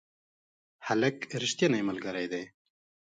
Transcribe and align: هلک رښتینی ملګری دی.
هلک 0.87 1.17
رښتینی 1.41 1.81
ملګری 1.89 2.25
دی. 2.31 2.43